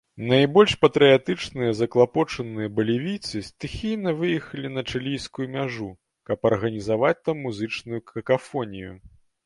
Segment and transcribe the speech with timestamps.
[0.29, 5.91] Найбольш патрыятычна заклапочаныя балівійцы стыхійна выехалі на чылійскую мяжу,
[6.31, 8.91] каб арганізаваць там музычную какафонію.